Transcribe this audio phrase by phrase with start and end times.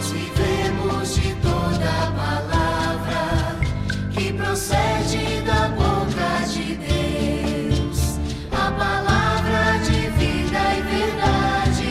[0.00, 3.60] Nós vivemos de toda palavra
[4.14, 8.18] que procede da boca de Deus,
[8.50, 11.84] a palavra de vida e verdade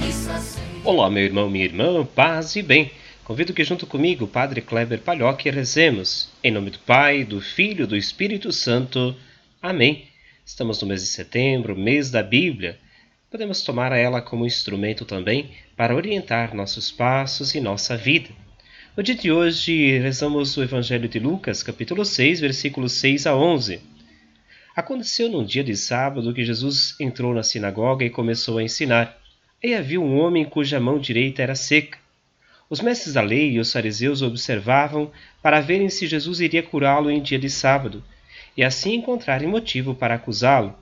[0.00, 0.88] que.
[0.88, 2.90] Olá, meu irmão, minha irmã, paz e bem.
[3.24, 6.30] Convido que junto comigo, Padre Kleber Palhoque, rezemos.
[6.42, 9.14] Em nome do Pai, do Filho e do Espírito Santo.
[9.60, 10.06] Amém.
[10.46, 12.78] Estamos no mês de setembro, mês da Bíblia.
[13.32, 18.28] Podemos tomar ela como instrumento também para orientar nossos passos e nossa vida.
[18.94, 23.80] No dia de hoje, rezamos o Evangelho de Lucas, capítulo 6, versículos 6 a 11.
[24.76, 29.18] Aconteceu num dia de sábado que Jesus entrou na sinagoga e começou a ensinar.
[29.62, 31.98] E havia um homem cuja mão direita era seca.
[32.68, 35.10] Os mestres da lei e os fariseus observavam
[35.42, 38.04] para verem se Jesus iria curá-lo em dia de sábado,
[38.54, 40.81] e assim encontrarem motivo para acusá-lo.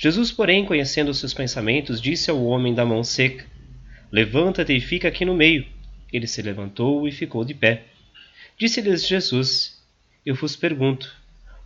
[0.00, 3.44] Jesus, porém, conhecendo seus pensamentos, disse ao homem da mão seca:
[4.12, 5.66] Levanta-te e fica aqui no meio.
[6.12, 7.82] Ele se levantou e ficou de pé.
[8.56, 9.82] Disse-lhes Jesus:
[10.24, 11.12] Eu vos pergunto: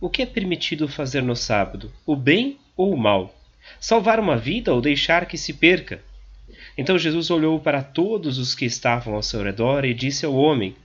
[0.01, 3.39] o que é permitido fazer no sábado, o bem ou o mal?
[3.79, 6.03] Salvar uma vida ou deixar que se perca?
[6.75, 10.75] Então Jesus olhou para todos os que estavam ao seu redor e disse ao homem: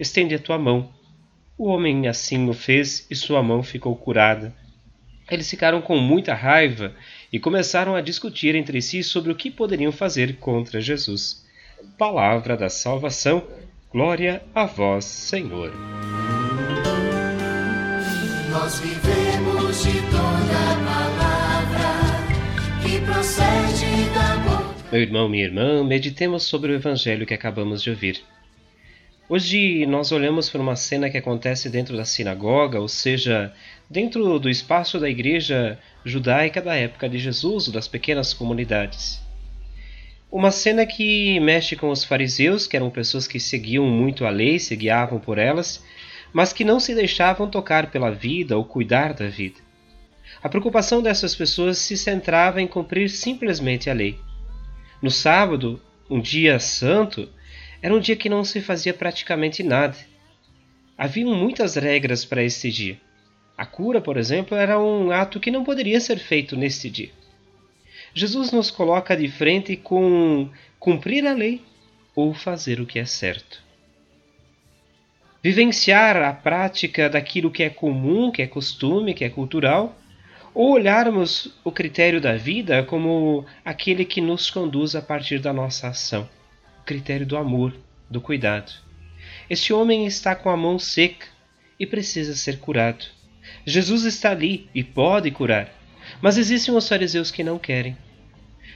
[0.00, 0.92] Estende a tua mão.
[1.56, 4.52] O homem assim o fez e sua mão ficou curada.
[5.30, 6.94] Eles ficaram com muita raiva
[7.32, 11.44] e começaram a discutir entre si sobre o que poderiam fazer contra Jesus.
[11.98, 13.46] Palavra da salvação.
[13.92, 15.72] Glória a vós, Senhor.
[18.50, 21.88] Nós vivemos de toda palavra
[22.82, 24.74] que procede da boca.
[24.90, 28.22] Meu irmão, minha irmã, meditemos sobre o evangelho que acabamos de ouvir.
[29.30, 33.52] Hoje nós olhamos para uma cena que acontece dentro da sinagoga, ou seja,
[33.88, 39.20] dentro do espaço da igreja judaica da época de Jesus, ou das pequenas comunidades.
[40.32, 44.58] Uma cena que mexe com os fariseus, que eram pessoas que seguiam muito a lei,
[44.58, 45.84] se guiavam por elas,
[46.32, 49.60] mas que não se deixavam tocar pela vida ou cuidar da vida.
[50.42, 54.18] A preocupação dessas pessoas se centrava em cumprir simplesmente a lei.
[55.02, 55.78] No sábado,
[56.08, 57.28] um dia santo,
[57.80, 59.96] era um dia que não se fazia praticamente nada.
[60.96, 63.00] Haviam muitas regras para este dia.
[63.56, 67.10] A cura, por exemplo, era um ato que não poderia ser feito neste dia.
[68.14, 71.62] Jesus nos coloca de frente com cumprir a lei
[72.14, 73.62] ou fazer o que é certo.
[75.42, 79.96] Vivenciar a prática daquilo que é comum, que é costume, que é cultural,
[80.52, 85.88] ou olharmos o critério da vida como aquele que nos conduz a partir da nossa
[85.88, 86.28] ação,
[86.88, 87.76] critério do amor,
[88.08, 88.72] do cuidado.
[89.50, 91.26] Este homem está com a mão seca
[91.78, 93.04] e precisa ser curado.
[93.66, 95.70] Jesus está ali e pode curar,
[96.22, 97.94] mas existem os fariseus que não querem.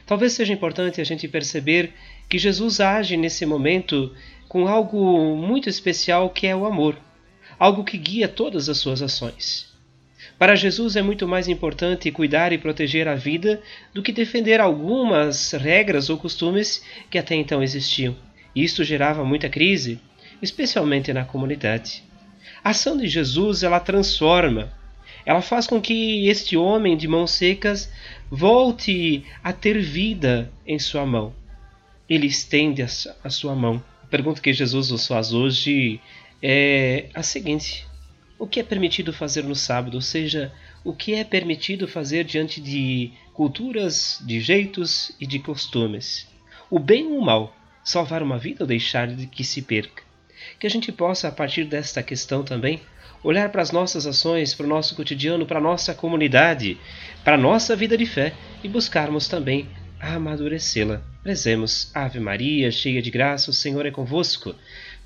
[0.06, 1.94] Talvez seja importante a gente perceber
[2.28, 4.14] que Jesus age nesse momento
[4.46, 6.98] com algo muito especial que é o amor,
[7.58, 9.71] algo que guia todas as suas ações.
[10.38, 13.62] Para Jesus é muito mais importante cuidar e proteger a vida
[13.94, 18.16] do que defender algumas regras ou costumes que até então existiam.
[18.54, 20.00] Isto gerava muita crise,
[20.40, 22.02] especialmente na comunidade.
[22.64, 24.72] A ação de Jesus ela transforma,
[25.24, 27.90] ela faz com que este homem de mãos secas
[28.30, 31.32] volte a ter vida em sua mão.
[32.08, 33.82] Ele estende a sua mão.
[34.02, 36.00] A pergunta que Jesus nos faz hoje
[36.42, 37.86] é a seguinte:
[38.42, 39.94] o que é permitido fazer no sábado?
[39.94, 46.26] Ou seja, o que é permitido fazer diante de culturas, de jeitos e de costumes?
[46.68, 47.54] O bem ou o mal?
[47.84, 50.02] Salvar uma vida ou deixar de que se perca?
[50.58, 52.80] Que a gente possa, a partir desta questão também,
[53.22, 56.76] olhar para as nossas ações, para o nosso cotidiano, para a nossa comunidade,
[57.22, 59.68] para a nossa vida de fé e buscarmos também
[60.02, 61.00] amadurecê-la.
[61.24, 64.54] Rezemos, Ave Maria, cheia de graça, o Senhor é convosco.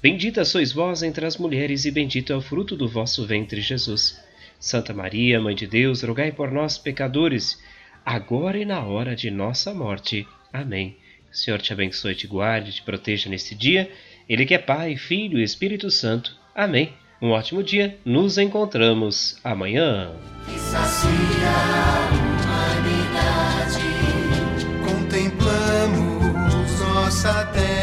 [0.02, 4.18] Bendita sois vós entre as mulheres, e bendito é o fruto do vosso ventre, Jesus.
[4.58, 7.62] Santa Maria, Mãe de Deus, rogai por nós, pecadores,
[8.04, 10.26] agora e na hora de nossa morte.
[10.50, 10.96] Amém.
[11.30, 13.90] O Senhor te abençoe, te guarde, te proteja neste dia.
[14.26, 16.34] Ele que é Pai, Filho e Espírito Santo.
[16.54, 16.94] Amém.
[17.20, 17.98] Um ótimo dia.
[18.04, 20.12] Nos encontramos amanhã.
[25.16, 27.75] Contemplamos nossa terra.